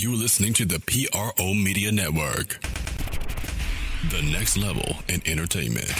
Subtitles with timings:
[0.00, 2.60] You're listening to the PRO Media Network,
[4.10, 5.92] the next level in entertainment.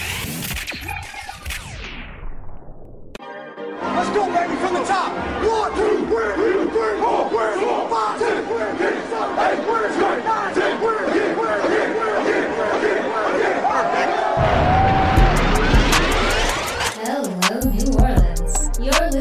[3.19, 5.11] Let's go, baby, from the top.
[5.45, 6.33] One, two, three,
[6.71, 7.18] three, four,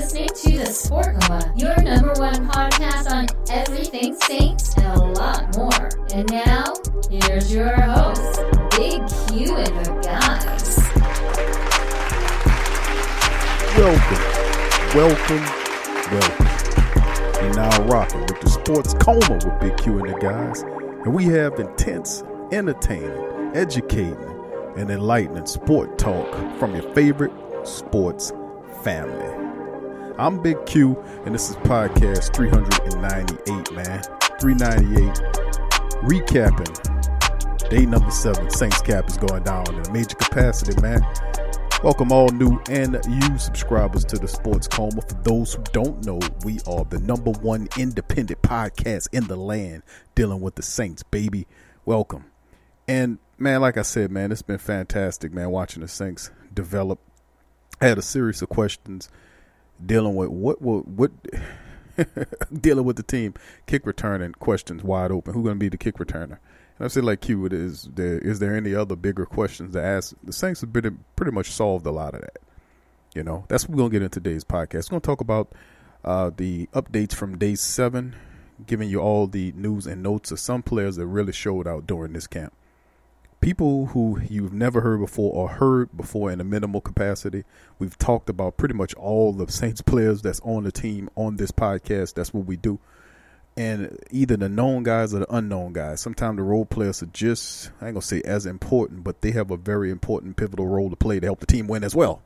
[0.08, 5.58] listening to the Sport Coma, your number one podcast on everything Saints and a lot
[5.58, 5.90] more.
[6.14, 6.76] And now,
[7.12, 8.40] here's your host,
[8.78, 10.78] Big Q and the guys.
[13.76, 14.24] Welcome,
[14.96, 15.44] welcome,
[16.14, 17.44] welcome.
[17.44, 20.62] You're now rocking with the Sports Coma with Big Q and the guys.
[21.04, 24.42] And we have intense, entertaining, educating,
[24.78, 27.34] and enlightening sport talk from your favorite
[27.66, 28.32] sports
[28.84, 29.47] family.
[30.20, 34.02] I'm Big Q, and this is podcast 398, man.
[34.40, 35.14] 398,
[36.02, 38.50] recapping day number seven.
[38.50, 41.06] Saints cap is going down in a major capacity, man.
[41.84, 45.04] Welcome all new and you subscribers to the Sports Coma.
[45.04, 49.84] For those who don't know, we are the number one independent podcast in the land
[50.16, 51.46] dealing with the Saints, baby.
[51.86, 52.26] Welcome.
[52.88, 56.98] And man, like I said, man, it's been fantastic, man, watching the Saints develop.
[57.80, 59.12] I had a series of questions
[59.84, 61.12] dealing with what what what
[62.62, 63.34] dealing with the team
[63.66, 65.34] kick returning questions wide open.
[65.34, 66.40] Who's going to be the kick returner?
[66.78, 70.14] And I say like Q, is there is there any other bigger questions to ask?
[70.24, 72.38] The Saints have been pretty much solved a lot of that.
[73.16, 74.92] You know, that's what we're gonna get in today's podcast.
[74.92, 75.54] We're gonna talk about
[76.06, 78.16] uh, the updates from day seven,
[78.66, 82.14] giving you all the news and notes of some players that really showed out during
[82.14, 82.54] this camp.
[83.40, 87.44] People who you've never heard before or heard before in a minimal capacity.
[87.80, 91.52] We've talked about pretty much all the Saints players that's on the team on this
[91.52, 92.16] podcast.
[92.16, 92.80] That's what we do
[93.58, 96.00] and either the known guys or the unknown guys.
[96.00, 99.50] Sometimes the role players are just I ain't gonna say as important, but they have
[99.50, 102.22] a very important pivotal role to play to help the team win as well.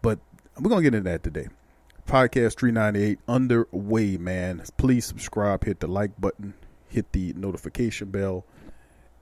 [0.00, 0.20] But
[0.58, 1.48] we're gonna get into that today.
[2.06, 4.62] Podcast 398 underway, man.
[4.76, 6.54] Please subscribe, hit the like button,
[6.88, 8.44] hit the notification bell,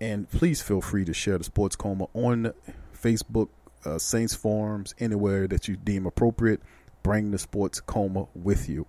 [0.02, 2.52] and please feel free to share the Sports Coma on
[2.92, 3.50] Facebook,
[3.84, 6.60] uh, Saints forums, anywhere that you deem appropriate.
[7.04, 8.88] Bring the Sports Coma with you.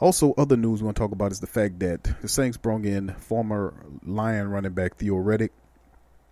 [0.00, 2.84] Also, other news we want to talk about is the fact that the Saints brought
[2.84, 5.50] in former Lion running back Theo Riddick,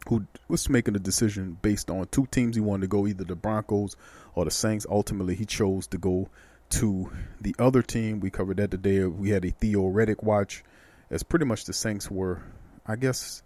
[0.09, 3.37] who was making a decision based on two teams he wanted to go, either the
[3.37, 3.95] Broncos
[4.35, 4.85] or the Saints.
[4.91, 6.29] Ultimately, he chose to go
[6.71, 7.09] to
[7.41, 8.19] the other team.
[8.19, 9.05] We covered that today.
[9.05, 10.65] We had a Theo Riddick watch,
[11.09, 12.43] as pretty much the Saints were,
[12.85, 13.45] I guess.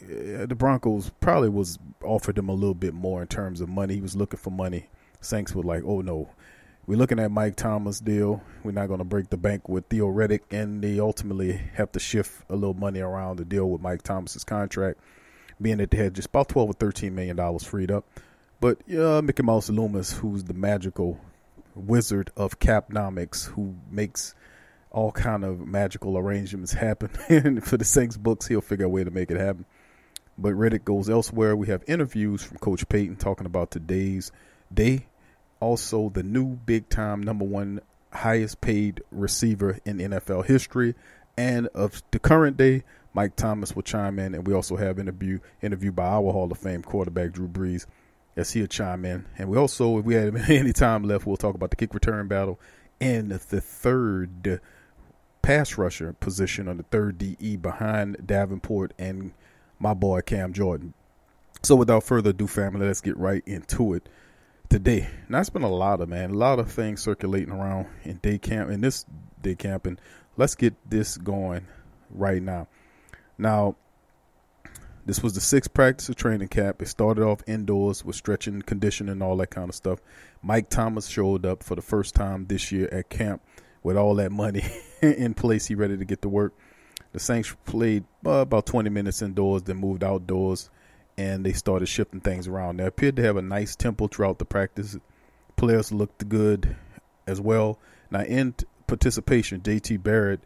[0.00, 3.94] The Broncos probably was offered him a little bit more in terms of money.
[3.94, 4.88] He was looking for money.
[5.20, 6.28] Saints were like, "Oh no,
[6.86, 8.42] we're looking at Mike Thomas deal.
[8.62, 11.98] We're not going to break the bank with Theo Riddick, and they ultimately have to
[11.98, 15.00] shift a little money around to deal with Mike Thomas's contract,
[15.60, 18.04] being that they had just about twelve or thirteen million dollars freed up.
[18.60, 21.18] But yeah, Mickey Mouse Loomis, who's the magical
[21.74, 24.34] wizard of Capnomics, who makes
[24.90, 29.04] all kind of magical arrangements happen and for the Saints books, he'll figure a way
[29.04, 29.66] to make it happen.
[30.38, 31.56] But Riddick goes elsewhere.
[31.56, 34.32] We have interviews from Coach Payton talking about today's
[34.72, 35.06] day
[35.60, 37.80] also the new big time number one
[38.12, 40.94] highest paid receiver in NFL history.
[41.36, 45.38] And of the current day, Mike Thomas will chime in, and we also have interview
[45.62, 47.86] interview by our Hall of Fame quarterback Drew Brees
[48.36, 49.26] as he'll chime in.
[49.38, 52.28] And we also, if we had any time left, we'll talk about the kick return
[52.28, 52.60] battle
[53.00, 54.60] and the third
[55.42, 59.32] pass rusher position on the third DE behind Davenport and
[59.78, 60.94] my boy Cam Jordan.
[61.62, 64.08] So without further ado, family, let's get right into it
[64.68, 65.08] today.
[65.28, 68.38] Now it's been a lot of man, a lot of things circulating around in day
[68.38, 69.04] camp in this
[69.42, 70.00] day camp, and
[70.36, 71.66] let's get this going
[72.10, 72.68] right now.
[73.38, 73.76] Now,
[75.04, 76.82] this was the sixth practice of training camp.
[76.82, 80.00] It started off indoors with stretching, conditioning, all that kind of stuff.
[80.42, 83.40] Mike Thomas showed up for the first time this year at camp
[83.84, 84.64] with all that money
[85.02, 85.66] in place.
[85.66, 86.54] He ready to get to work.
[87.16, 90.68] The Saints played uh, about 20 minutes indoors, then moved outdoors
[91.16, 92.76] and they started shifting things around.
[92.76, 94.98] They appeared to have a nice tempo throughout the practice.
[95.56, 96.76] Players looked good
[97.26, 97.78] as well.
[98.10, 98.54] Now, in
[98.86, 100.40] participation, JT Barrett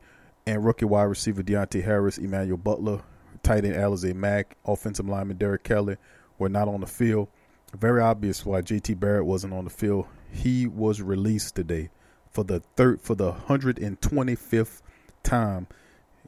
[0.46, 3.02] and rookie wide receiver Deonte Harris, Emmanuel Butler,
[3.42, 5.96] tight end Alize Mack, offensive lineman Derrick Kelly
[6.38, 7.26] were not on the field.
[7.76, 10.06] Very obvious why JT Barrett wasn't on the field.
[10.30, 11.90] He was released today
[12.30, 14.82] for the third for the 125th
[15.24, 15.66] time.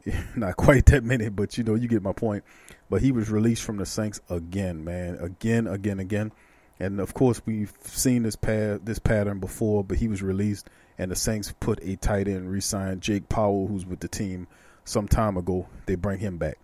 [0.37, 2.45] Not quite that many, but you know, you get my point.
[2.91, 5.17] But he was released from the Saints again, man.
[5.17, 6.33] Again, again, again.
[6.81, 10.69] And of course, we've seen this pad, this pattern before, but he was released
[10.99, 14.47] and the Saints put a tight end, re-signed Jake Powell, who's with the team
[14.85, 15.67] some time ago.
[15.87, 16.59] They bring him back.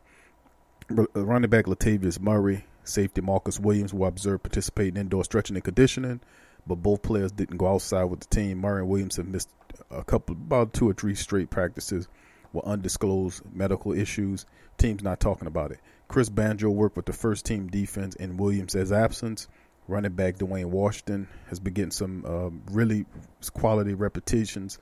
[0.91, 5.64] Uh, running back Latavius Murray, safety Marcus Williams were observed participating in indoor stretching and
[5.64, 6.20] conditioning,
[6.67, 8.58] but both players didn't go outside with the team.
[8.58, 9.50] Murray and Williams have missed
[9.91, 12.08] a couple, about two or three straight practices
[12.53, 14.47] with undisclosed medical issues.
[14.77, 15.81] Team's not talking about it.
[16.09, 19.49] Chris Banjo worked with the first team defense in Williams' absence.
[19.87, 23.06] Running back Dwayne Washington has been getting some uh, really
[23.55, 24.79] quality repetitions.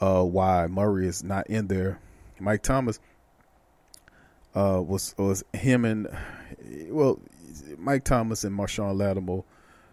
[0.00, 2.00] Uh, why Murray is not in there?
[2.40, 2.98] Mike Thomas
[4.54, 6.08] uh, was was him and
[6.88, 7.20] well,
[7.76, 9.44] Mike Thomas and Marshon Lattimore.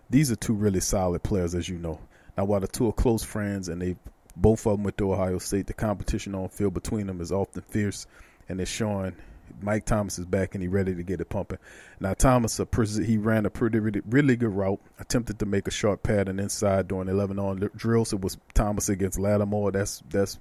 [0.09, 1.99] These are two really solid players, as you know.
[2.37, 3.95] Now, while the two are close friends and they
[4.35, 7.61] both of them went to Ohio State, the competition on field between them is often
[7.61, 8.05] fierce,
[8.49, 9.15] and it's showing
[9.61, 11.59] Mike Thomas is back and he's ready to get it pumping.
[11.99, 14.79] Now Thomas, he ran a pretty really, good route.
[14.99, 18.13] Attempted to make a short pattern inside during 11 on drills.
[18.13, 19.71] It was Thomas against Lattimore.
[19.71, 20.39] That's that's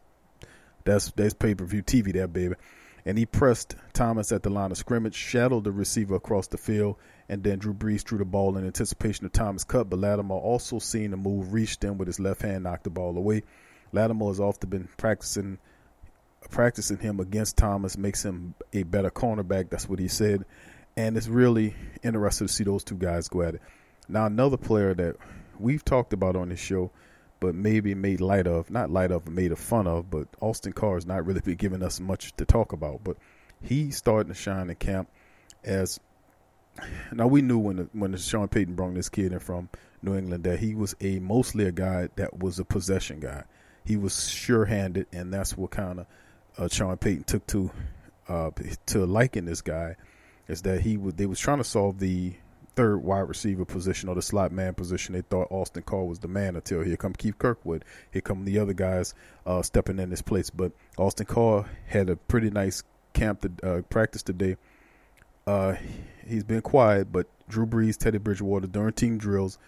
[0.84, 2.54] that's that's pay per view TV, that baby.
[3.06, 6.96] And he pressed Thomas at the line of scrimmage, shadowed the receiver across the field,
[7.28, 9.90] and then Drew Brees threw the ball in anticipation of Thomas' cut.
[9.90, 13.16] But Lattimore also seen the move, reached in with his left hand, knocked the ball
[13.16, 13.42] away.
[13.94, 15.58] Lattimore has often been practicing
[16.50, 19.70] practicing him against Thomas makes him a better cornerback.
[19.70, 20.44] That's what he said.
[20.96, 23.62] And it's really interesting to see those two guys go at it.
[24.08, 25.16] Now, another player that
[25.58, 26.90] we've talked about on this show,
[27.40, 30.94] but maybe made light of, not light of, made a fun of, but Austin Carr
[30.94, 33.02] has not really been giving us much to talk about.
[33.02, 33.16] But
[33.62, 35.08] he's starting to shine in camp
[35.64, 35.98] as
[37.12, 39.68] now we knew when when Sean Payton brought this kid in from
[40.02, 43.44] New England that he was a mostly a guy that was a possession guy.
[43.84, 46.06] He was sure handed, and that's what kind of
[46.56, 47.70] uh, Sean Payton took to
[48.28, 48.50] uh,
[48.86, 49.96] to liking this guy
[50.48, 52.34] is that he was they was trying to solve the
[52.74, 55.14] third wide receiver position or the slot man position.
[55.14, 57.84] They thought Austin Carr was the man until here come Keith Kirkwood.
[58.10, 59.14] Here come the other guys
[59.46, 60.50] uh, stepping in this place.
[60.50, 62.82] But Austin Carr had a pretty nice
[63.12, 64.56] camp to uh, practice today.
[65.46, 65.74] Uh,
[66.26, 69.58] he's been quiet, but Drew Brees, Teddy Bridgewater during team drills,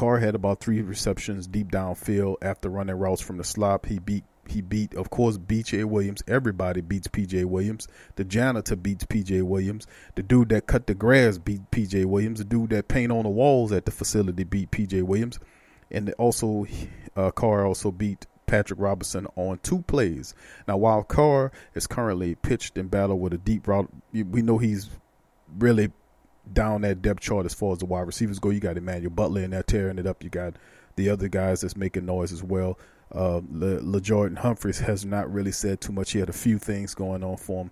[0.00, 3.84] Carr had about three receptions deep downfield after running routes from the slot.
[3.84, 6.22] He beat he beat, of course, PJ Williams.
[6.26, 7.86] Everybody beats PJ Williams.
[8.16, 9.86] The janitor beats PJ Williams.
[10.14, 12.38] The dude that cut the grass beat PJ Williams.
[12.38, 15.38] The dude that paint on the walls at the facility beat PJ Williams.
[15.90, 16.66] And also,
[17.14, 20.34] uh, Carr also beat Patrick Robinson on two plays.
[20.66, 24.88] Now, while Carr is currently pitched in battle with a deep route, we know he's
[25.58, 25.92] really
[26.52, 28.50] down that depth chart as far as the wide receivers go.
[28.50, 30.22] You got Emmanuel Butler in there tearing it up.
[30.22, 30.54] You got
[30.96, 32.78] the other guys that's making noise as well.
[33.14, 36.12] Uh, Le, Jordan Humphreys has not really said too much.
[36.12, 37.70] He had a few things going on for him,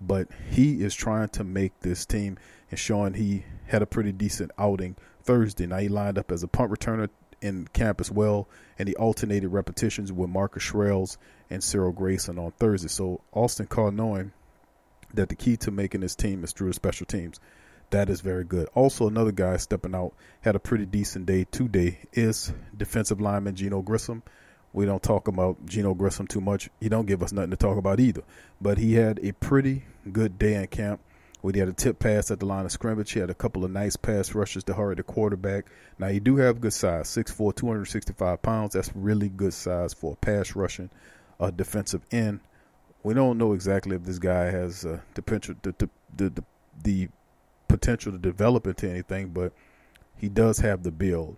[0.00, 2.36] but he is trying to make this team
[2.70, 5.66] and showing he had a pretty decent outing Thursday.
[5.66, 7.08] Now he lined up as a punt returner
[7.40, 11.16] in camp as well, and he alternated repetitions with Marcus Sherels
[11.48, 12.88] and Cyril Grayson on Thursday.
[12.88, 14.32] So Austin Carr knowing
[15.14, 17.40] that the key to making this team is through special teams.
[17.90, 18.68] That is very good.
[18.74, 23.82] Also, another guy stepping out had a pretty decent day today is defensive lineman Geno
[23.82, 24.22] Grissom.
[24.72, 26.68] We don't talk about Geno Grissom too much.
[26.80, 28.22] He don't give us nothing to talk about either.
[28.60, 31.00] But he had a pretty good day in camp.
[31.42, 33.12] We had a tip pass at the line of scrimmage.
[33.12, 35.66] He had a couple of nice pass rushes to hurry the quarterback.
[35.98, 38.72] Now, he do have good size, 6'4", 265 pounds.
[38.72, 40.90] That's really good size for a pass rushing
[41.38, 42.40] uh, defensive end.
[43.02, 45.22] We don't know exactly if this guy has uh, the,
[45.62, 46.42] the, the,
[46.82, 47.08] the
[47.74, 49.52] potential to develop into anything, but
[50.16, 51.36] he does have the build.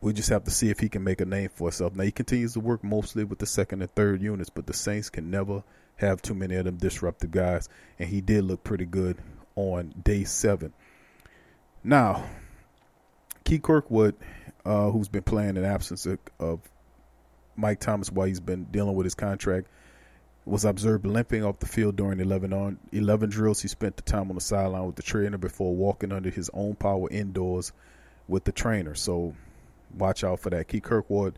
[0.00, 1.96] We just have to see if he can make a name for himself.
[1.96, 5.10] Now he continues to work mostly with the second and third units, but the Saints
[5.10, 5.64] can never
[5.96, 7.68] have too many of them disruptive guys,
[7.98, 9.18] and he did look pretty good
[9.56, 10.72] on day seven.
[11.82, 12.24] Now,
[13.44, 14.14] Keith Kirkwood,
[14.64, 16.60] uh, who's been playing in absence of, of
[17.56, 19.66] Mike Thomas while he's been dealing with his contract,
[20.46, 23.60] was observed limping off the field during 11 on 11 drills.
[23.60, 26.76] He spent the time on the sideline with the trainer before walking under his own
[26.76, 27.72] power indoors
[28.28, 28.94] with the trainer.
[28.94, 29.34] So
[29.98, 30.68] watch out for that.
[30.68, 31.36] Key Kirkwood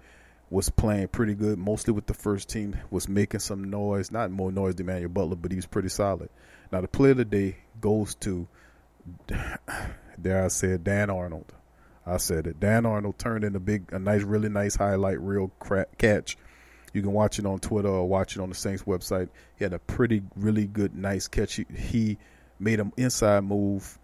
[0.51, 4.53] was playing pretty good, mostly with the first team, was making some noise, not more
[4.53, 6.29] noise than Emmanuel Butler, but he was pretty solid.
[6.71, 8.47] Now the player of the day goes to
[10.19, 11.51] there I said Dan Arnold.
[12.07, 12.61] I said it.
[12.61, 15.51] Dan Arnold turned in a big, a nice, really nice highlight reel
[15.99, 16.37] catch
[16.93, 19.29] You can watch it on Twitter or watch it on the Saints website.
[19.57, 21.55] He had a pretty, really good, nice catch.
[21.55, 22.19] He, he
[22.59, 23.99] made an inside move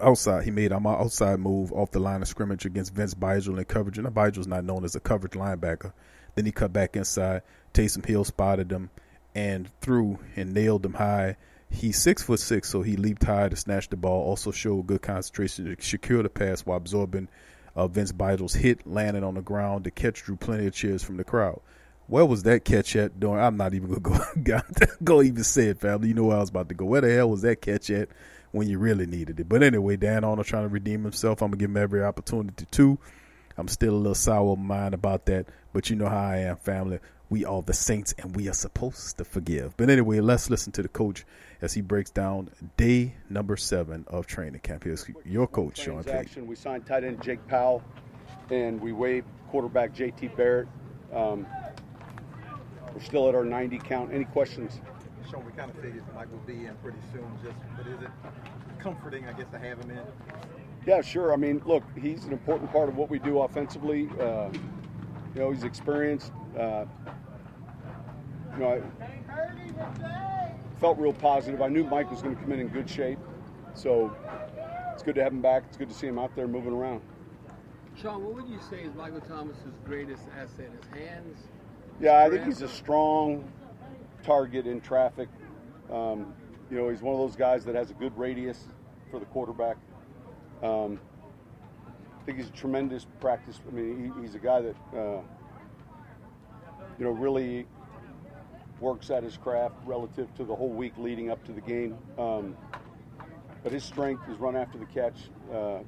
[0.00, 0.44] outside.
[0.44, 3.98] He made an outside move off the line of scrimmage against Vince Biegel in coverage.
[3.98, 5.92] And Biegel's not known as a coverage linebacker.
[6.34, 7.42] Then he cut back inside.
[7.74, 8.90] Taysom Hill spotted him
[9.34, 11.36] and threw and nailed him high.
[11.70, 14.24] He's six foot six, so he leaped high to snatch the ball.
[14.24, 17.28] Also showed good concentration to secure the pass while absorbing
[17.76, 19.84] uh, Vince Biegel's hit, landing on the ground.
[19.84, 21.60] The catch drew plenty of cheers from the crowd.
[22.08, 23.20] Where was that catch at?
[23.20, 23.38] Doing?
[23.38, 24.60] I'm not even gonna go
[25.04, 26.08] go even say it, family.
[26.08, 26.86] You know where I was about to go.
[26.86, 28.08] Where the hell was that catch at
[28.50, 29.48] when you really needed it?
[29.48, 31.42] But anyway, Dan Arnold trying to redeem himself.
[31.42, 32.98] I'm gonna give him every opportunity to.
[33.58, 37.00] I'm still a little sour mind about that, but you know how I am, family.
[37.28, 39.76] We are the saints, and we are supposed to forgive.
[39.76, 41.26] But anyway, let's listen to the coach
[41.60, 44.84] as he breaks down day number seven of training camp.
[44.84, 46.46] Here's your coach, Sean Payton.
[46.46, 47.82] We signed tight end Jake Powell,
[48.48, 50.68] and we waived quarterback JT Barrett.
[51.12, 51.46] Um,
[52.98, 54.12] we're still at our 90 count.
[54.12, 54.80] Any questions?
[55.30, 57.30] Sean, we kind of figured Mike will be in pretty soon.
[57.44, 58.10] Just, but is it
[58.80, 60.02] comforting, I guess, to have him in?
[60.84, 61.32] Yeah, sure.
[61.32, 64.08] I mean, look, he's an important part of what we do offensively.
[64.20, 64.48] Uh,
[65.34, 66.32] you know, he's experienced.
[66.58, 66.86] Uh,
[68.54, 68.82] you know,
[69.80, 71.62] I felt real positive.
[71.62, 73.18] I knew Mike was going to come in in good shape,
[73.74, 74.12] so
[74.92, 75.64] it's good to have him back.
[75.68, 77.00] It's good to see him out there moving around.
[78.00, 80.70] Sean, what would you say is Michael Thomas's greatest asset?
[80.80, 81.38] His hands.
[82.00, 83.50] Yeah, I think he's a strong
[84.22, 85.28] target in traffic.
[85.90, 86.32] Um,
[86.70, 88.66] you know, he's one of those guys that has a good radius
[89.10, 89.76] for the quarterback.
[90.62, 91.00] Um,
[92.20, 93.58] I think he's a tremendous practice.
[93.66, 95.20] I mean, he, he's a guy that uh,
[96.98, 97.66] you know really
[98.80, 101.96] works at his craft relative to the whole week leading up to the game.
[102.16, 102.56] Um,
[103.64, 105.16] but his strength is run after the catch.
[105.52, 105.78] Uh,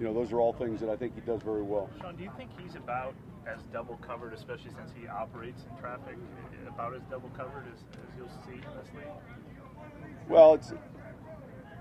[0.00, 1.88] you know, those are all things that I think he does very well.
[2.00, 3.14] Sean, do you think he's about
[3.46, 6.16] as double covered, especially since he operates in traffic,
[6.68, 9.06] about as double covered as, as you'll see in this league?
[10.28, 10.72] Well, it's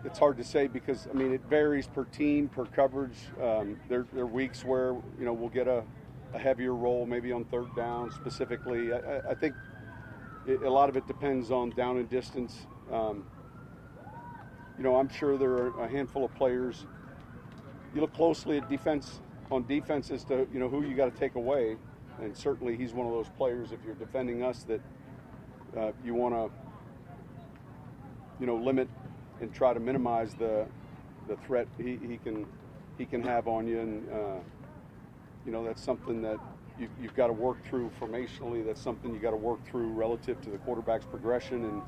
[0.04, 3.18] it's hard to say because I mean it varies per team, per coverage.
[3.42, 5.84] Um, there, there are weeks where you know we'll get a,
[6.34, 8.94] a heavier role, maybe on third down specifically.
[8.94, 9.56] I, I think
[10.48, 12.66] it, a lot of it depends on down and distance.
[12.92, 13.26] Um,
[14.78, 16.86] you know, I'm sure there are a handful of players.
[17.94, 19.20] You look closely at defense
[19.52, 21.78] on defense as to you know who you got to take away,
[22.22, 23.72] and certainly he's one of those players.
[23.72, 24.82] If you're defending us, that
[25.78, 26.50] uh, you want to
[28.40, 28.88] you know limit
[29.42, 30.66] and try to minimize the
[31.28, 32.46] the threat he, he can
[32.98, 34.40] he can have on you, and uh,
[35.46, 36.40] you know that's something that
[36.80, 38.66] you, you've got to work through formationally.
[38.66, 41.82] That's something you got to work through relative to the quarterback's progression, and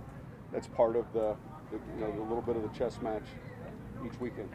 [0.52, 1.36] that's part of the,
[1.72, 3.24] the you know the little bit of the chess match
[4.06, 4.50] each weekend.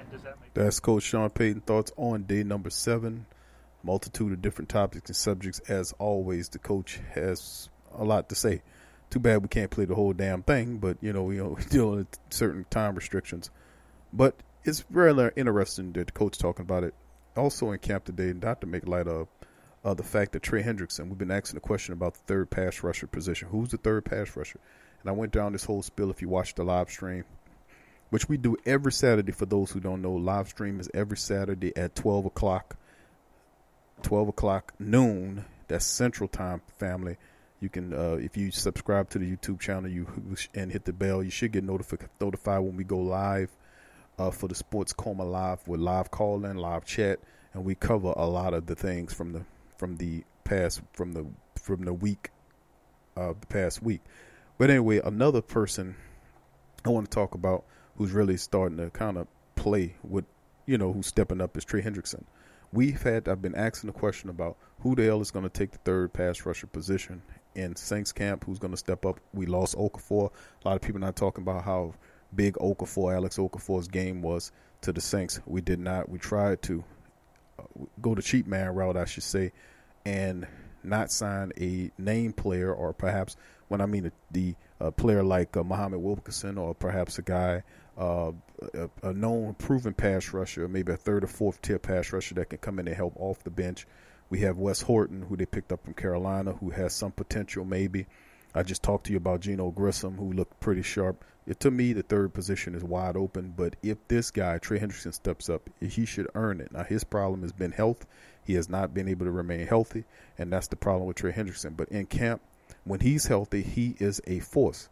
[0.54, 3.26] That's Coach Sean Payton thoughts on day number seven.
[3.82, 5.60] Multitude of different topics and subjects.
[5.68, 8.62] As always, the coach has a lot to say.
[9.10, 11.92] Too bad we can't play the whole damn thing, but you know we, we deal
[11.92, 13.50] with certain time restrictions.
[14.12, 16.94] But it's really interesting that the coach talking about it.
[17.36, 19.28] Also in camp today, not to make light of
[19.84, 22.82] uh, the fact that Trey Hendrickson, we've been asking a question about the third pass
[22.82, 23.48] rusher position.
[23.48, 24.60] Who's the third pass rusher?
[25.00, 26.10] And I went down this whole spill.
[26.10, 27.24] If you watched the live stream,
[28.10, 31.76] which we do every Saturday for those who don't know, live stream is every Saturday
[31.76, 32.76] at 12 o'clock,
[34.02, 35.44] 12 o'clock noon.
[35.68, 37.18] That's Central Time, family.
[37.60, 40.06] You can, uh, if you subscribe to the YouTube channel, you
[40.54, 43.50] and hit the bell, you should get notified notified when we go live
[44.18, 47.20] uh, for the Sports Coma Live with live call in, live chat,
[47.52, 49.42] and we cover a lot of the things from the
[49.76, 52.30] from the past from the from the week,
[53.16, 54.00] uh, the past week.
[54.56, 55.96] But anyway, another person
[56.84, 57.64] I want to talk about
[57.98, 59.26] who's really starting to kind of
[59.56, 60.24] play with,
[60.66, 62.22] you know, who's stepping up is Trey Hendrickson.
[62.72, 65.72] We've had I've been asking the question about who the hell is going to take
[65.72, 67.20] the third pass rusher position
[67.56, 68.44] in Saints camp.
[68.44, 69.18] Who's going to step up?
[69.34, 70.30] We lost Okafor.
[70.64, 71.94] A lot of people not talking about how
[72.36, 74.52] big Okafor, Alex Okafor's game was
[74.82, 75.40] to the Saints.
[75.44, 76.08] We did not.
[76.08, 76.84] We tried to
[77.58, 77.62] uh,
[78.00, 79.50] go the cheap man route, I should say,
[80.06, 80.46] and
[80.84, 83.36] not sign a name player or perhaps
[83.68, 87.62] when I mean the, the uh, player like uh, Muhammad Wilkerson or perhaps a guy
[87.98, 88.32] uh,
[88.74, 92.50] a, a, known proven pass rusher, maybe a third or fourth tier pass rusher that
[92.50, 93.86] can come in and help off the bench.
[94.30, 98.06] We have Wes Horton, who they picked up from Carolina, who has some potential maybe.
[98.54, 101.24] I just talked to you about Geno Grissom, who looked pretty sharp.
[101.46, 105.14] It, to me, the third position is wide open, but if this guy, Trey Hendrickson,
[105.14, 106.72] steps up, he should earn it.
[106.72, 108.06] Now, his problem has been health.
[108.44, 110.04] He has not been able to remain healthy,
[110.38, 111.76] and that's the problem with Trey Hendrickson.
[111.76, 112.42] But in camp,
[112.84, 114.88] when he's healthy, he is a force.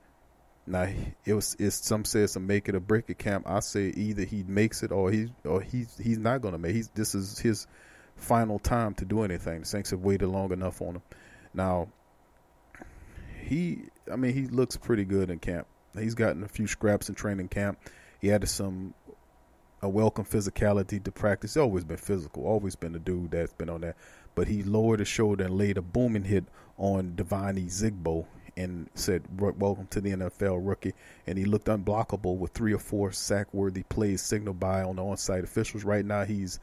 [0.66, 0.88] Now
[1.24, 3.46] it was it's some say it's a make it or break it camp.
[3.48, 6.74] I say either he makes it or he's or he's he's not gonna make.
[6.74, 7.66] He's this is his
[8.16, 9.60] final time to do anything.
[9.60, 11.02] The Saints have waited long enough on him.
[11.54, 11.88] Now,
[13.44, 15.66] he, I mean, he looks pretty good in camp.
[15.96, 17.78] He's gotten a few scraps in training camp.
[18.20, 18.94] He added some
[19.82, 21.54] a welcome physicality to practice.
[21.54, 23.96] He's always been physical, always been a dude that's been on that.
[24.34, 26.44] But he lowered his shoulder and laid a booming hit
[26.76, 30.94] on Devine Ozigbo and said, "Welcome to the NFL, rookie."
[31.26, 35.44] And he looked unblockable with three or four sack-worthy plays signaled by on the on-site
[35.44, 35.84] officials.
[35.84, 36.58] Right now, he's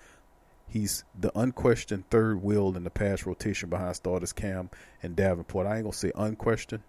[0.68, 4.70] he's the unquestioned third wheel in the pass rotation behind starters Cam
[5.02, 5.68] and Davenport.
[5.68, 6.84] I ain't gonna say unquestioned,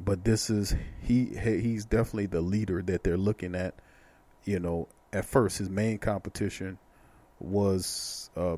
[0.00, 3.74] but this is he he's definitely the leader that they're looking at.
[4.44, 6.78] You know, at first his main competition
[7.38, 8.56] was uh,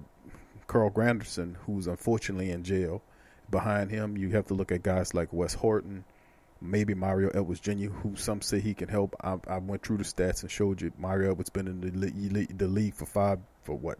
[0.66, 3.02] Carl Granderson, who's unfortunately in jail.
[3.50, 6.04] Behind him, you have to look at guys like Wes Horton,
[6.60, 9.14] maybe Mario Edwards Jr., who some say he can help.
[9.22, 12.66] I, I went through the stats and showed you Mario Edwards been in the, the
[12.66, 13.98] league for five for what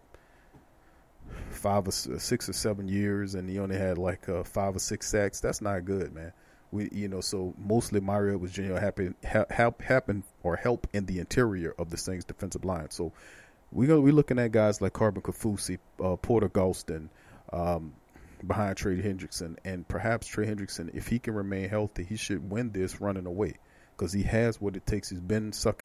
[1.51, 5.09] five or six or seven years, and he only had like uh, five or six
[5.09, 5.41] sacks.
[5.41, 6.33] That's not good, man.
[6.73, 8.77] We, you know, so mostly Mario was Jr.
[8.77, 12.91] happen help happen or help in the interior of the Saints defensive line.
[12.91, 13.13] So
[13.73, 17.09] we go we looking at guys like Carbon Kaufusi, uh, Porter Gustin,
[17.53, 17.95] um,
[18.47, 22.73] behind Trey Hendrickson, and perhaps Trey Hendrickson, if he can remain healthy, he should win
[22.73, 23.55] this running away
[23.97, 25.11] because he has what it takes.
[25.11, 25.83] He's been sucking.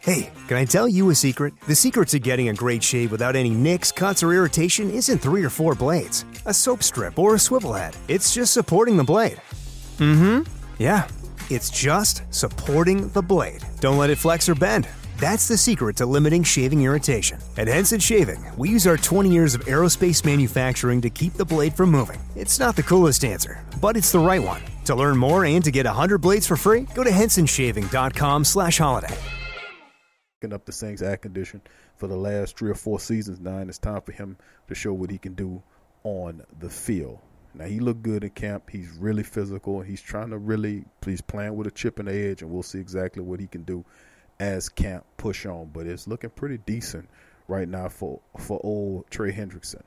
[0.00, 1.54] Hey, can I tell you a secret?
[1.68, 5.44] The secret to getting a great shave without any nicks, cuts, or irritation isn't three
[5.44, 7.96] or four blades, a soap strip, or a swivel head.
[8.08, 9.40] It's just supporting the blade.
[9.98, 10.52] Mm hmm.
[10.78, 11.06] Yeah.
[11.50, 13.62] It's just supporting the blade.
[13.80, 14.88] Don't let it flex or bend.
[15.22, 17.38] That's the secret to limiting shaving irritation.
[17.56, 21.74] At Henson Shaving, we use our 20 years of aerospace manufacturing to keep the blade
[21.74, 22.20] from moving.
[22.34, 24.60] It's not the coolest answer, but it's the right one.
[24.86, 29.16] To learn more and to get 100 blades for free, go to hensonshaving.com slash holiday.
[30.50, 31.62] Up the Saints' act condition
[31.98, 34.36] for the last three or four seasons now, and it's time for him
[34.66, 35.62] to show what he can do
[36.02, 37.20] on the field.
[37.54, 38.68] Now he looked good in camp.
[38.68, 39.82] He's really physical.
[39.82, 43.22] He's trying to really he's playing with a chip the edge, and we'll see exactly
[43.22, 43.84] what he can do
[44.42, 45.70] as camp push on.
[45.72, 47.08] But it's looking pretty decent
[47.48, 49.82] right now for for old Trey Hendrickson.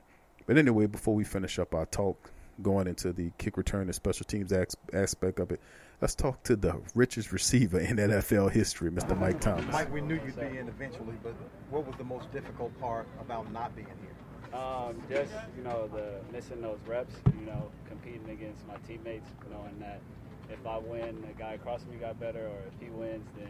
[0.46, 2.30] But anyway, before we finish up our talk,
[2.62, 4.52] going into the kick return and special teams
[4.92, 5.60] aspect of it,
[6.00, 9.18] let's talk to the richest receiver in NFL history, Mr.
[9.18, 9.66] Mike Thomas.
[9.72, 11.34] Mike, we knew you'd be in eventually, but
[11.70, 14.58] what was the most difficult part about not being here?
[14.58, 19.78] Um, just you know the missing those reps, you know, competing against my teammates, knowing
[19.80, 20.00] that
[20.48, 23.48] if I win, the guy across me got better, or if he wins, then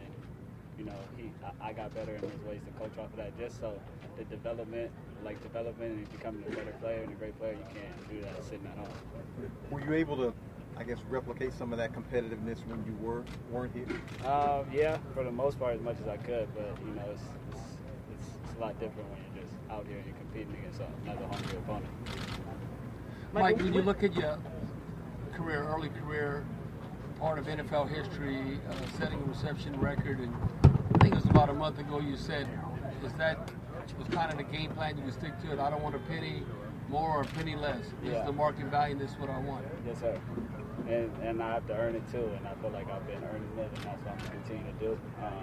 [0.77, 3.37] you know he I, I got better, in his ways to coach off of that.
[3.37, 3.79] Just so
[4.17, 4.91] the development,
[5.23, 8.43] like development and becoming a better player and a great player, you can't do that
[8.43, 8.89] sitting at home.
[9.71, 10.33] Were you able to
[10.77, 13.87] I guess replicate some of that competitiveness when you were weren't here?
[14.23, 16.47] Uh, yeah, for the most part, as much as I could.
[16.55, 17.61] But you know, it's, it's,
[18.13, 21.25] it's, it's a lot different when you're just out here and you're competing against another
[21.27, 21.91] hungry opponent.
[23.33, 24.37] Mike, when you look at your
[25.33, 26.45] career, early career,
[27.19, 31.49] part of NFL history, uh, setting a reception record, and I think it was about
[31.49, 32.47] a month ago you said,
[33.05, 33.37] is that
[33.99, 34.97] was kind of the game plan?
[34.97, 35.59] You would stick to it.
[35.59, 36.41] I don't want a penny
[36.89, 37.85] more or a penny less.
[38.01, 38.21] This yeah.
[38.21, 38.97] is the market value.
[38.97, 39.63] This is what I want.
[39.85, 40.19] Yes, sir.
[40.89, 42.27] And, and I have to earn it too.
[42.37, 44.63] And I feel like I've been earning it, and that's what I'm going to continue
[44.65, 44.99] to do.
[45.21, 45.33] Um,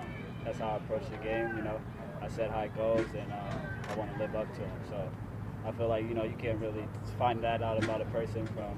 [0.44, 1.56] that's how I approach the game.
[1.56, 1.80] You know,
[2.20, 4.80] I set high goals, and uh, I want to live up to them.
[4.88, 5.10] So
[5.64, 6.88] I feel like you know you can't really
[7.20, 8.74] find that out about a person from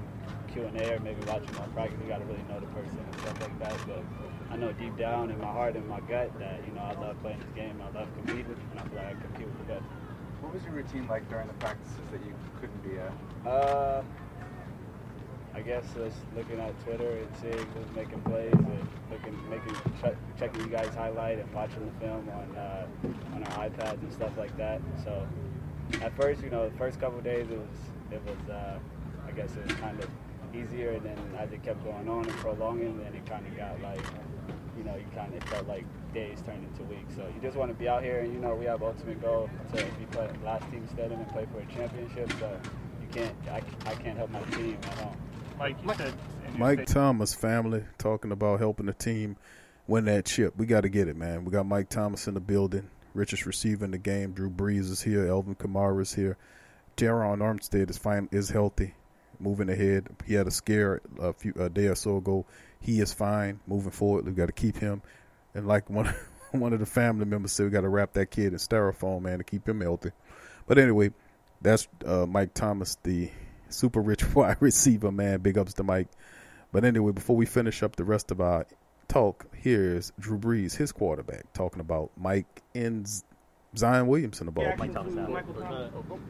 [0.53, 1.97] Q and A or maybe watching my practice.
[1.99, 3.75] You got to really know the person and stuff like that.
[3.87, 4.03] But
[4.49, 7.21] I know deep down in my heart and my gut that you know I love
[7.21, 7.81] playing this game.
[7.81, 9.83] I love competing, and I feel like I compete with the best.
[10.41, 13.51] What was your routine like during the practices that you couldn't be at?
[13.51, 14.03] Uh,
[15.53, 20.39] I guess just looking at Twitter and seeing who's making plays and looking, making, ch-
[20.39, 22.87] checking you guys highlight and watching the film on uh,
[23.35, 24.81] on our iPads and stuff like that.
[25.03, 25.27] So
[26.01, 27.77] at first, you know, the first couple days it was
[28.11, 28.79] it was uh,
[29.27, 30.09] I guess it was kind of
[30.55, 33.81] easier, and then as it kept going on and prolonging, then it kind of got
[33.81, 34.05] like
[34.77, 37.15] you know, you kind of felt like days turned into weeks.
[37.15, 39.49] So you just want to be out here, and you know, we have ultimate goal
[39.73, 42.31] to be play, last team stadium and play for a championship.
[42.39, 42.59] So
[43.01, 45.17] you can't, I, I can't help my team at home.
[45.57, 46.13] Mike, you said
[46.55, 49.37] Mike Thomas family talking about helping the team
[49.87, 50.55] win that chip.
[50.57, 51.45] We got to get it, man.
[51.45, 54.33] We got Mike Thomas in the building, richest receiver in the game.
[54.33, 55.27] Drew Brees is here.
[55.27, 56.37] Alvin Kamara is here.
[56.95, 58.93] Terron Armstead is fine, is healthy,
[59.39, 60.07] moving ahead.
[60.25, 62.45] He had a scare a few a day or so ago.
[62.79, 64.25] He is fine, moving forward.
[64.25, 65.01] We've got to keep him.
[65.53, 66.13] And like one
[66.51, 69.39] one of the family members said, we got to wrap that kid in styrofoam, man,
[69.39, 70.11] to keep him healthy.
[70.65, 71.11] But anyway,
[71.61, 73.29] that's uh, Mike Thomas, the
[73.69, 75.39] super rich wide receiver, man.
[75.39, 76.09] Big ups to Mike.
[76.71, 78.65] But anyway, before we finish up the rest of our
[79.07, 83.07] talk, here's Drew Brees, his quarterback, talking about Mike and
[83.75, 84.65] Zion Williamson the ball.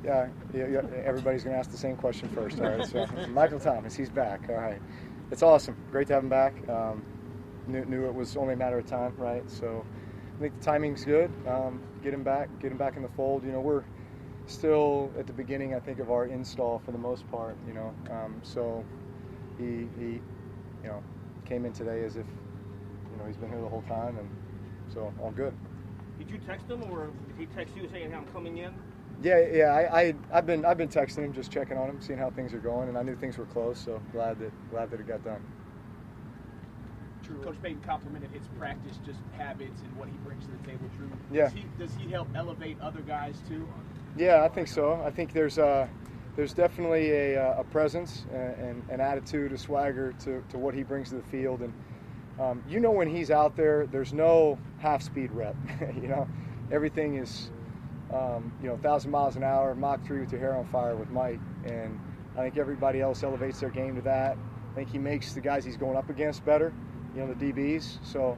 [0.03, 2.59] Yeah, yeah, yeah, everybody's going to ask the same question first.
[2.59, 4.41] All right, so Michael Thomas, he's back.
[4.49, 4.81] All right,
[5.31, 5.75] it's awesome.
[5.91, 6.53] Great to have him back.
[6.69, 7.05] Um,
[7.67, 9.49] knew, knew it was only a matter of time, right?
[9.49, 9.85] So
[10.37, 11.31] I think the timing's good.
[11.47, 13.43] Um, get him back, get him back in the fold.
[13.43, 13.83] You know, we're
[14.45, 17.57] still at the beginning, I think, of our install for the most part.
[17.67, 18.85] You know, um, so
[19.57, 20.21] he, he,
[20.83, 21.03] you know,
[21.45, 22.25] came in today as if,
[23.11, 24.29] you know, he's been here the whole time, and
[24.93, 25.53] so all good.
[26.17, 28.73] Did you text him, or did he text you saying I'm coming in?
[29.21, 29.65] Yeah, yeah.
[29.65, 32.53] I, I I've been I've been texting him, just checking on him, seeing how things
[32.53, 33.79] are going, and I knew things were close.
[33.79, 35.41] So glad that glad that it got done.
[37.23, 40.87] Drew, Coach Payton complimented his practice, just habits and what he brings to the table.
[40.97, 41.45] Drew, Yeah.
[41.45, 43.67] Does he, does he help elevate other guys too?
[44.15, 45.01] Yeah, I think so.
[45.03, 45.87] I think there's uh,
[46.35, 50.73] there's definitely a, uh, a presence and, and an attitude, a swagger to, to what
[50.73, 51.73] he brings to the field, and
[52.39, 55.55] um, you know when he's out there, there's no half speed rep.
[56.01, 56.27] you know,
[56.71, 57.49] everything is
[58.13, 61.09] um, you know thousand miles an hour, Mach three with your hair on fire with
[61.09, 61.99] Mike, and
[62.37, 64.37] I think everybody else elevates their game to that.
[64.71, 66.73] I think he makes the guys he's going up against better,
[67.15, 67.97] you know, the DBs.
[68.03, 68.37] So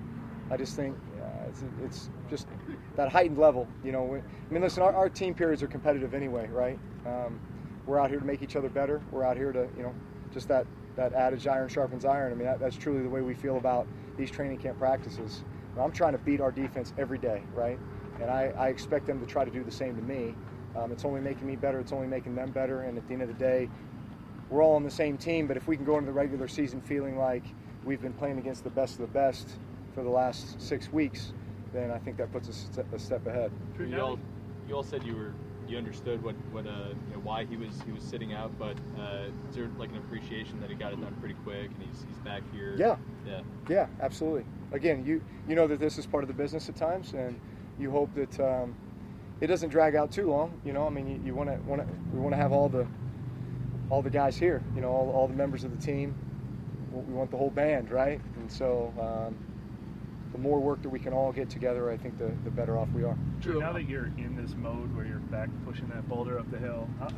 [0.50, 2.48] I just think uh, it's, it's just
[2.96, 3.68] that heightened level.
[3.84, 6.80] You know, I mean, listen, our, our team periods are competitive anyway, right?
[7.06, 7.40] Um,
[7.86, 9.02] we're out here to make each other better.
[9.12, 9.94] We're out here to, you know,
[10.32, 12.32] just that that adage, iron sharpens iron.
[12.32, 15.44] I mean, that, that's truly the way we feel about these training camp practices.
[15.80, 17.80] I'm trying to beat our defense every day, right?
[18.22, 20.36] And I, I expect them to try to do the same to me.
[20.76, 21.80] Um, it's only making me better.
[21.80, 22.82] It's only making them better.
[22.82, 23.70] And at the end of the day,
[24.50, 25.48] we're all on the same team.
[25.48, 27.44] But if we can go into the regular season feeling like
[27.84, 29.50] we've been playing against the best of the best
[29.94, 31.34] for the last six weeks,
[31.74, 33.52] then I think that puts us a step, ahead.
[33.80, 34.20] You all,
[34.68, 35.34] you all said you were
[35.68, 38.76] you understood what what uh you know, why he was he was sitting out, but
[39.00, 42.06] uh, is there like an appreciation that he got it done pretty quick and he's
[42.08, 42.76] he's back here?
[42.76, 42.96] Yeah.
[43.28, 43.42] Yeah.
[43.68, 44.46] Yeah, absolutely.
[44.72, 47.40] Again, you you know that this is part of the business at times, and
[47.80, 48.76] you hope that um,
[49.42, 50.60] it doesn't drag out too long.
[50.66, 52.70] You know, I mean, you, you want to want to we want to have all
[52.70, 52.86] the
[53.90, 54.62] all the guys here.
[54.76, 56.16] You know, all, all the members of the team.
[56.92, 58.20] We want the whole band, right?
[58.38, 59.38] And so, um,
[60.32, 62.90] the more work that we can all get together, I think the, the better off
[62.96, 63.16] we are.
[63.42, 66.58] Drew, now that you're in this mode where you're back pushing that boulder up the
[66.58, 67.10] hill, how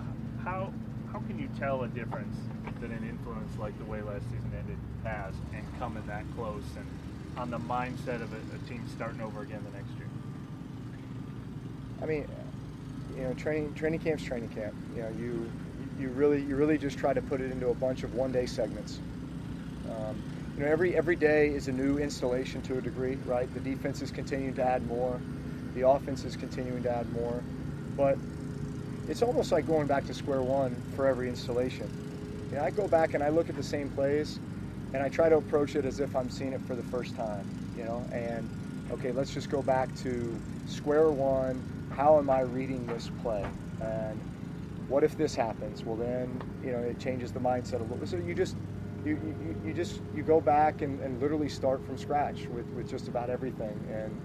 [0.43, 0.74] how,
[1.13, 2.36] how can you tell a difference
[2.80, 6.88] that an influence like the way last season ended has and coming that close and
[7.38, 10.01] on the mindset of a, a team starting over again the next year?
[12.02, 12.26] I mean,
[13.16, 14.74] you know, training training camp's training camp.
[14.96, 15.52] You know, you
[16.00, 18.46] you really you really just try to put it into a bunch of one day
[18.46, 19.00] segments.
[19.86, 20.16] Um,
[20.58, 23.52] you know, every every day is a new installation to a degree, right?
[23.54, 25.20] The defense is continuing to add more,
[25.76, 27.44] the offense is continuing to add more,
[27.98, 28.18] but
[29.08, 31.88] it's almost like going back to square one for every installation.
[32.52, 34.40] You know, I go back and I look at the same plays,
[34.94, 37.46] and I try to approach it as if I'm seeing it for the first time.
[37.78, 38.48] You know, and
[38.92, 41.81] okay, let's just go back to square one.
[41.91, 43.45] How am I reading this play?
[43.82, 44.19] And
[44.88, 45.84] what if this happens?
[45.84, 48.06] Well, then you know it changes the mindset a little.
[48.06, 48.56] So you just
[49.06, 52.89] you, you, you just you go back and, and literally start from scratch with, with
[52.89, 54.19] just about everything and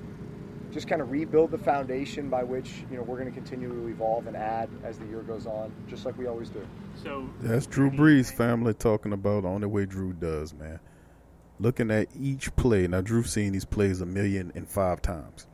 [0.73, 3.89] just kind of rebuild the foundation by which you know we're going to continue to
[3.89, 6.67] evolve and add as the year goes on, just like we always do.
[7.03, 10.81] So That's Drew Brees family talking about the only way Drew does, man.
[11.59, 12.87] Looking at each play.
[12.87, 15.47] Now Drew's seen these plays a million and five times.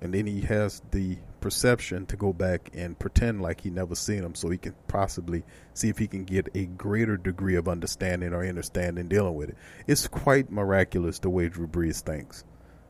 [0.00, 4.22] And then he has the perception to go back and pretend like he never seen
[4.22, 8.32] them so he can possibly see if he can get a greater degree of understanding
[8.32, 9.56] or understanding dealing with it.
[9.86, 12.44] It's quite miraculous the way Drew Brees thinks.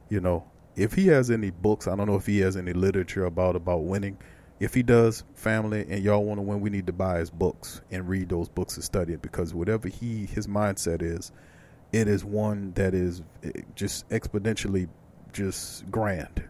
[0.09, 0.45] You know,
[0.77, 3.85] if he has any books, I don't know if he has any literature about about
[3.85, 4.19] winning.
[4.61, 7.81] If he does, family, and y'all want to win, we need to buy his books
[7.91, 11.31] and read those books and study it because whatever he his mindset is,
[11.93, 14.89] it is one that is eh, just exponentially
[15.33, 16.45] just grand.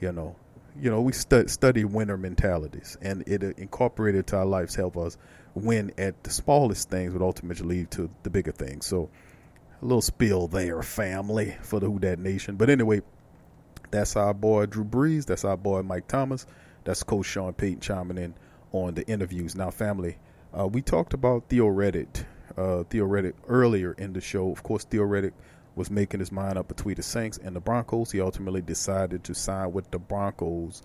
[0.00, 0.36] You know,
[0.80, 4.96] you know we stu- study winner mentalities, and it uh, incorporated to our lives help
[4.96, 5.16] us
[5.54, 8.86] win at the smallest things, but ultimately lead to the bigger things.
[8.86, 9.08] So,
[9.80, 12.56] a little spill there, family, for the Who Dat Nation.
[12.56, 13.02] But anyway,
[13.90, 15.26] that's our boy Drew Brees.
[15.26, 16.46] That's our boy Mike Thomas.
[16.84, 18.34] That's Coach Sean Payton chiming in
[18.72, 19.54] on the interviews.
[19.54, 20.18] Now, family,
[20.56, 22.24] uh, we talked about Theo Riddick,
[22.56, 24.50] uh, Theo Riddick earlier in the show.
[24.50, 25.32] Of course, Theo Riddick
[25.76, 28.10] was making his mind up between the Saints and the Broncos.
[28.10, 30.82] He ultimately decided to sign with the Broncos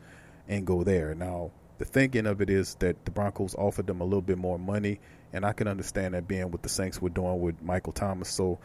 [0.47, 1.15] and go there.
[1.15, 4.60] Now, the thinking of it is that the Broncos offered them a little bit more
[4.60, 4.99] money,
[5.34, 8.30] and I can understand that being what the Saints were doing with Michael Thomas.
[8.30, 8.60] So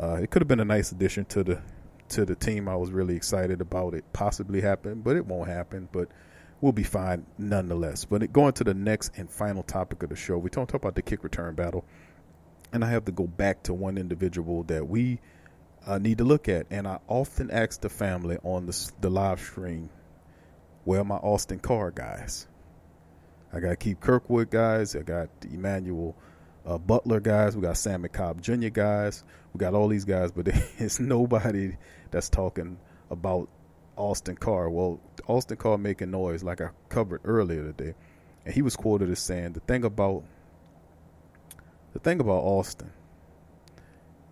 [0.00, 1.62] uh, it could have been a nice addition to the
[2.10, 2.68] to the team.
[2.68, 5.88] I was really excited about it possibly happen, but it won't happen.
[5.90, 6.08] But
[6.60, 8.04] we'll be fine nonetheless.
[8.04, 10.94] But going to the next and final topic of the show, we don't talk about
[10.94, 11.84] the kick return battle,
[12.72, 15.20] and I have to go back to one individual that we
[15.86, 16.66] uh, need to look at.
[16.70, 19.90] And I often ask the family on the, the live stream,
[20.84, 22.46] Where my Austin Carr guys?
[23.52, 24.94] I got Keith Kirkwood guys.
[24.94, 26.16] I got Emmanuel
[26.64, 27.56] uh, Butler guys.
[27.56, 28.68] We got Simmie Cobbs Jr.
[28.68, 29.24] guys.
[29.52, 31.76] We got all these guys, but it's nobody
[32.10, 32.78] that's talking
[33.10, 33.48] about
[33.96, 34.70] Austin Carr.
[34.70, 37.94] Well, Austin Carr making noise like I covered earlier today,
[38.44, 40.22] and he was quoted as saying the thing about
[41.92, 42.92] the thing about Austin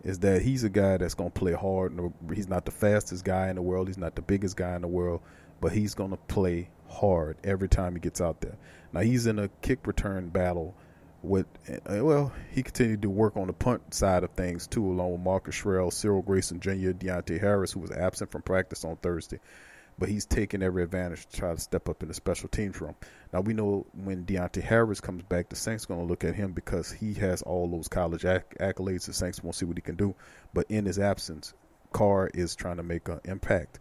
[0.04, 1.98] is that he's a guy that's going to play hard.
[2.32, 3.88] He's not the fastest guy in the world.
[3.88, 5.20] He's not the biggest guy in the world,
[5.60, 8.56] but he's going to play hard every time he gets out there.
[8.92, 10.74] Now he's in a kick return battle
[11.22, 15.12] with uh, well, he continued to work on the punt side of things too, along
[15.12, 19.40] with Marcus Sherels, Cyril Grayson Jr., Deonte Harris, who was absent from practice on Thursday.
[19.98, 22.94] But he's taking every advantage to try to step up in the special teams room.
[23.32, 26.52] Now we know when Deonte Harris comes back, the Saints going to look at him
[26.52, 29.06] because he has all those college acc- accolades.
[29.06, 30.14] The Saints want to see what he can do.
[30.54, 31.52] But in his absence,
[31.92, 33.80] Carr is trying to make an impact.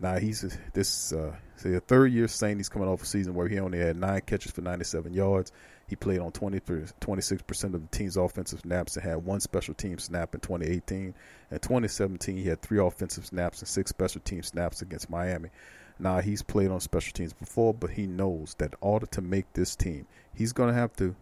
[0.00, 2.58] Now he's this uh, say a third year Saint.
[2.58, 5.52] He's coming off a season where he only had nine catches for 97 yards.
[5.86, 9.98] He played on 20 26% of the team's offensive snaps and had one special team
[9.98, 11.14] snap in 2018.
[11.50, 15.50] In 2017, he had three offensive snaps and six special team snaps against Miami.
[15.98, 19.52] Now he's played on special teams before, but he knows that in order to make
[19.52, 21.14] this team, he's going to have to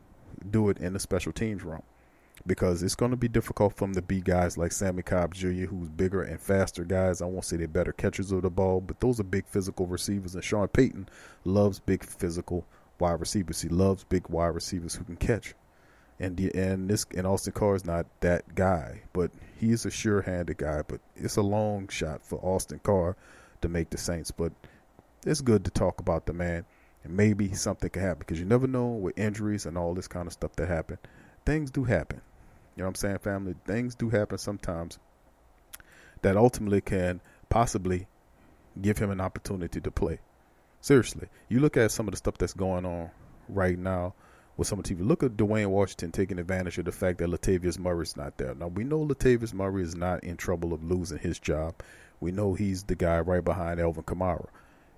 [0.50, 1.82] do it in the special teams room
[2.46, 5.66] because it's going to be difficult for him to beat guys like Simmie Cobbs Jr.,
[5.66, 7.22] who's bigger and faster guys.
[7.22, 10.34] I won't say they're better catchers of the ball, but those are big physical receivers.
[10.34, 11.08] And Sean Payton
[11.44, 12.64] loves big physical
[13.02, 13.60] wide receivers.
[13.60, 15.54] He loves big wide receivers who can catch.
[16.20, 20.56] And the, and this and Austin Carr is not that guy, but he's a sure-handed
[20.56, 20.82] guy.
[20.86, 23.16] But it's a long shot for Austin Carr
[23.60, 24.30] to make the Saints.
[24.30, 24.52] But
[25.26, 26.64] it's good to talk about the man,
[27.02, 30.28] and maybe something can happen because you never know with injuries and all this kind
[30.28, 30.98] of stuff that happen.
[31.44, 32.20] Things do happen.
[32.76, 33.56] You know what I'm saying, family?
[33.66, 35.00] Things do happen sometimes
[36.22, 38.06] that ultimately can possibly
[38.80, 40.20] give him an opportunity to play.
[40.82, 43.08] Seriously, you look at some of the stuff that's going on
[43.48, 44.14] right now
[44.56, 45.06] with some of the TV.
[45.06, 48.52] Look at Dwayne Washington taking advantage of the fact that Latavius Murray's not there.
[48.56, 51.76] Now we know Latavius Murray is not in trouble of losing his job.
[52.18, 54.48] We know he's the guy right behind Alvin Kamara.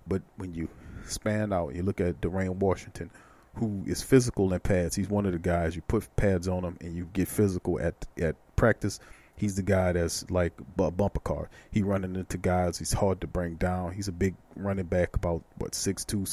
[0.07, 0.71] But when you
[1.07, 3.11] span out, you look at Dwayne Washington,
[3.55, 4.97] who is physical in pads.
[4.97, 8.07] He's one of the guys you put pads on him and you get physical at
[8.19, 9.01] at practice.
[9.37, 11.51] He's the guy that's like a bumper car.
[11.71, 12.79] He running into guys.
[12.79, 13.93] He's hard to bring down.
[13.93, 16.25] He's a big running back, about what six two,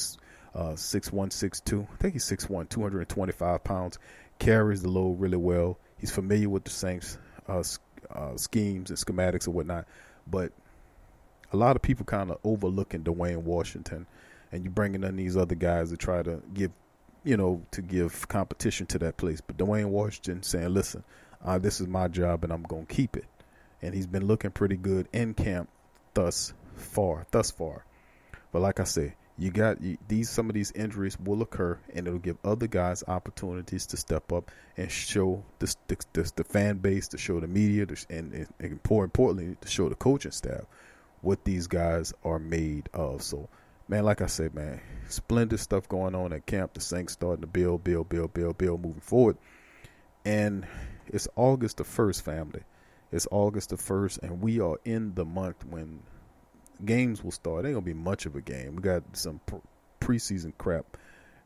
[0.54, 1.88] uh, six one, six two.
[1.92, 3.98] I think he's six one, two hundred and twenty five pounds.
[4.40, 5.80] Carries the load really well.
[5.98, 7.64] He's familiar with the Saints uh,
[8.14, 9.86] uh, schemes and schematics and whatnot.
[10.28, 10.52] But
[11.52, 14.06] a lot of people kind of overlooking Dwayne Washington,
[14.52, 16.72] and you bringing in these other guys to try to give
[17.24, 19.42] you know, to give competition to that place.
[19.42, 21.04] But Dwayne Washington saying, listen,
[21.44, 23.26] uh, this is my job and I'm going to keep it.
[23.82, 25.70] And he's been looking pretty good in camp
[26.14, 27.86] thus far, thus far.
[28.52, 32.06] But like I said, you got you, these some of these injuries will occur and
[32.06, 37.08] it'll give other guys opportunities to step up and show the the, the fan base
[37.08, 40.62] to show the media to, and, and, more importantly to show the coaching staff
[41.22, 43.50] what these guys are made of so
[43.92, 46.74] man, like I said, man, splendid stuff going on at camp.
[46.74, 49.38] The Saints starting to build, build, build, build, build, moving forward.
[50.24, 50.66] And
[51.12, 52.62] it's August the first, family.
[53.12, 56.02] It's August the first, and we are in the month when
[56.86, 57.66] games will start.
[57.66, 58.76] It Ain't gonna be much of a game.
[58.76, 59.42] We got some
[60.00, 60.98] preseason crap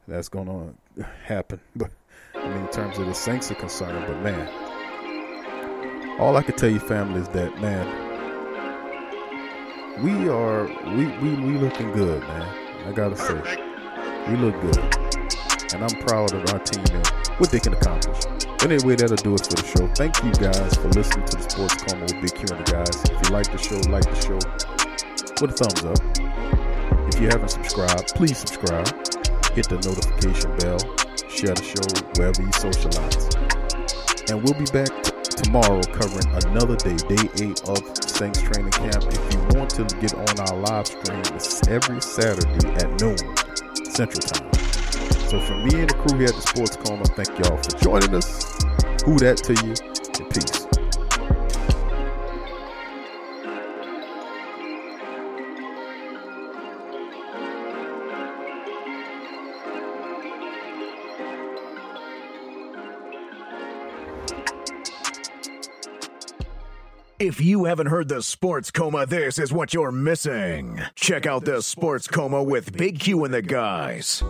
[0.08, 0.74] that's gonna
[1.24, 1.92] happen, but
[2.36, 4.48] I mean, in terms of the Saints are concerned, but man,
[6.20, 8.06] all I can tell you, family, is that man
[10.02, 12.88] we are we, we we looking good, man.
[12.88, 13.34] I gotta say,
[14.30, 14.95] we look good,
[15.74, 18.26] and I'm proud of our team and what they can accomplish.
[18.64, 19.88] Anyway, that'll do it for the show.
[19.94, 22.96] Thank you guys for listening to the Sports Coma with Big Q and the guys.
[23.06, 24.40] If you like the show, like the show,
[25.36, 26.00] put a thumbs up.
[27.14, 28.88] If you haven't subscribed, please subscribe.
[29.54, 30.82] Hit the notification bell.
[31.30, 31.86] Share the show
[32.18, 33.30] wherever you socialize.
[34.30, 34.90] And we'll be back
[35.24, 39.04] tomorrow covering another day, day eight of Saints training camp.
[39.08, 43.18] If you want to get on our live stream, it's every Saturday at noon
[43.92, 44.45] Central Time.
[45.28, 48.14] So for me and the crew here at the Sports Coma, thank y'all for joining
[48.14, 48.44] us.
[49.06, 49.74] Who Dat to you,
[50.20, 50.75] and peace.
[67.26, 70.80] If you haven't heard the Sports Coma, this is what you're missing.
[70.94, 74.22] Check out the Sports Coma with Big Q and the guys.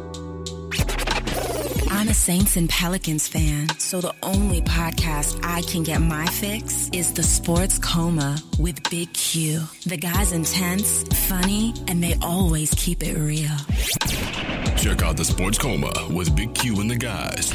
[1.91, 6.89] I'm a Saints and Pelicans fan, so the only podcast I can get my fix
[6.93, 9.59] is the Sports Coma with Big Q.
[9.85, 13.57] The guy's intense, funny, and they always keep it real.
[14.77, 17.53] Check out the Sports Coma with Big Q and the guys.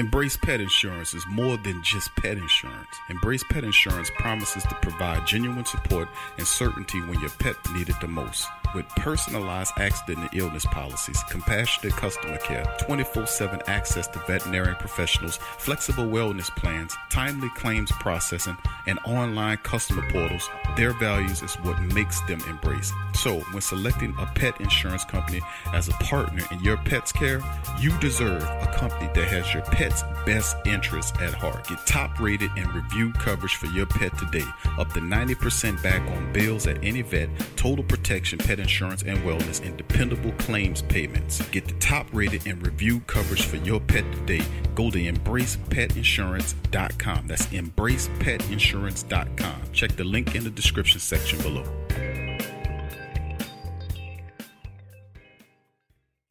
[0.00, 2.88] Embrace Pet Insurance is more than just pet insurance.
[3.10, 6.08] Embrace Pet Insurance promises to provide genuine support
[6.38, 8.48] and certainty when your pet needs it the most.
[8.74, 15.38] With personalized accident and illness policies, compassionate customer care, 24 7 access to veterinary professionals,
[15.58, 22.20] flexible wellness plans, timely claims processing, and online customer portals, their values is what makes
[22.22, 22.92] them embrace.
[23.14, 25.42] So, when selecting a pet insurance company
[25.74, 27.42] as a partner in your pet's care,
[27.80, 31.68] you deserve a company that has your pet's best interests at heart.
[31.68, 34.46] Get top rated and reviewed coverage for your pet today.
[34.78, 39.62] Up to 90% back on bills at any vet, total protection, pet insurance and wellness,
[39.66, 41.46] and dependable claims payments.
[41.50, 44.44] Get the top rated and reviewed coverage for your pet today.
[44.74, 47.26] Go to embracepetinsurance.com.
[47.26, 49.62] That's embracepetinsurance.com.
[49.72, 51.64] Check the link in the description section below.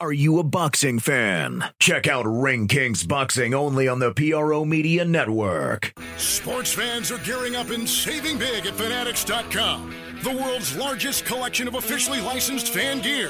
[0.02, 1.62] Are you a boxing fan?
[1.78, 5.92] Check out Ring Kings Boxing only on the PRO Media Network.
[6.16, 11.76] Sports fans are gearing up and saving big at Fanatics.com, the world's largest collection of
[11.76, 13.30] officially licensed fan gear.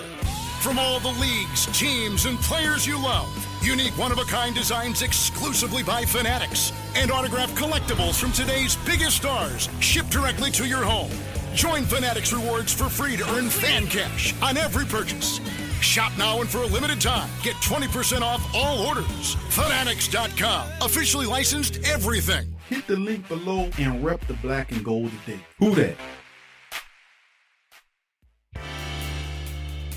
[0.62, 3.28] From all the leagues, teams, and players you love,
[3.64, 9.18] unique one of a kind designs exclusively by Fanatics, and autographed collectibles from today's biggest
[9.18, 11.10] stars shipped directly to your home.
[11.56, 15.40] Join Fanatics Rewards for free to earn fan cash on every purchase.
[15.82, 19.36] Shop now and for a limited time, get 20% off all orders.
[19.50, 22.48] Fanatics.com, officially licensed everything.
[22.68, 25.40] Hit the link below and rep the black and gold today.
[25.60, 25.96] Who Dat?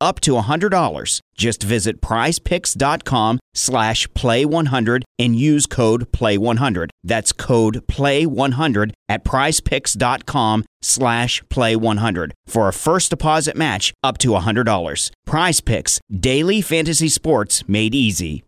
[0.00, 1.20] up to $100.
[1.34, 6.90] Just visit prizepicks.com slash play100 and use code play100.
[7.04, 15.10] That's code play100 at prizepicks.com slash play100 for a first deposit match up to $100.
[15.26, 18.44] Prize Picks, daily fantasy sports made easy.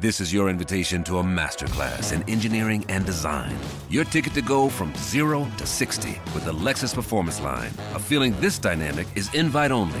[0.00, 3.56] This is your invitation to a masterclass in engineering and design.
[3.88, 7.70] Your ticket to go from zero to 60 with the Lexus Performance Line.
[7.94, 10.00] A feeling this dynamic is invite only.